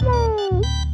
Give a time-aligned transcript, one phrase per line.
[0.00, 0.91] 哇哦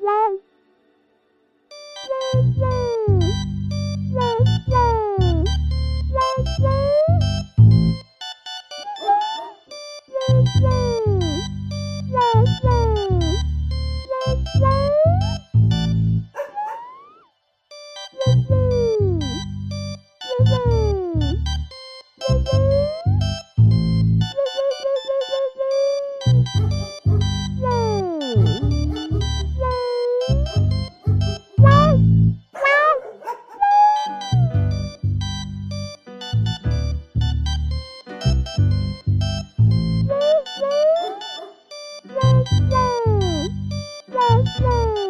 [0.00, 0.49] 拜拜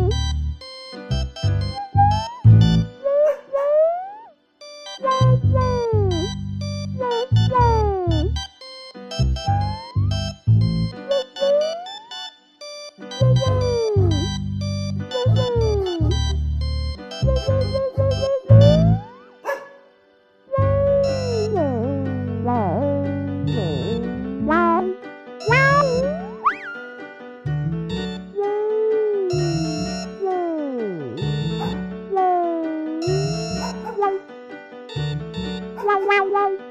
[0.00, 0.39] hmm
[36.20, 36.69] wow wow.